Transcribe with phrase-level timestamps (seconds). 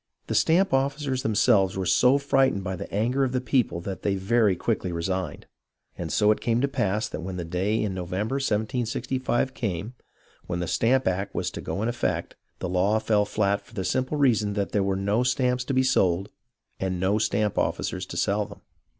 [0.25, 4.15] The stamp officers themselves were so frightened by the anger of the people that they
[4.15, 5.45] very quickly resigned.
[5.95, 9.93] And so it came to pass that when the day in November, 1765, came,
[10.47, 13.85] when the Stamp Act was to go into effect, the law fell flat for the
[13.85, 16.29] simple reason that there were no stamps to be sold
[16.79, 18.61] and no stamp officers to sell them.